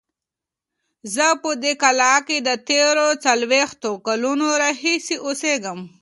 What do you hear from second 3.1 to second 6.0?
څلوېښتو کلونو راهیسې اوسیږم.